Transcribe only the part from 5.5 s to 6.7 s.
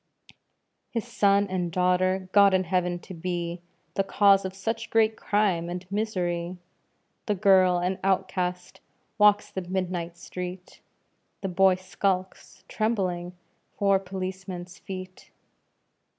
and misery!